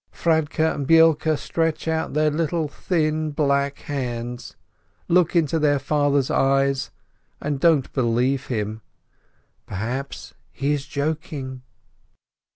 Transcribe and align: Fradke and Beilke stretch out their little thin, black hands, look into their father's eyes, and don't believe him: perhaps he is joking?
Fradke 0.11 0.61
and 0.73 0.87
Beilke 0.87 1.37
stretch 1.37 1.87
out 1.87 2.15
their 2.15 2.31
little 2.31 2.67
thin, 2.67 3.29
black 3.29 3.81
hands, 3.81 4.55
look 5.07 5.35
into 5.35 5.59
their 5.59 5.77
father's 5.77 6.31
eyes, 6.31 6.89
and 7.39 7.59
don't 7.59 7.93
believe 7.93 8.47
him: 8.47 8.81
perhaps 9.67 10.33
he 10.51 10.73
is 10.73 10.87
joking? 10.87 11.61